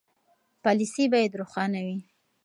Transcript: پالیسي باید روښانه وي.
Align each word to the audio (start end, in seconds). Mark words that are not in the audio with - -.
پالیسي 0.63 1.03
باید 1.11 1.37
روښانه 1.39 1.79
وي. 1.85 1.97